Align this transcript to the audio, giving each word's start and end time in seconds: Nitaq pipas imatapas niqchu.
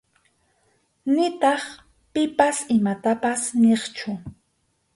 Nitaq 1.13 1.61
pipas 2.13 2.57
imatapas 2.75 3.41
niqchu. 3.61 4.11